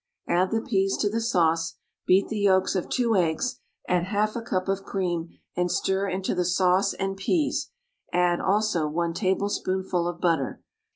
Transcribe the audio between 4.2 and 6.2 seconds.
a cup of cream, and stir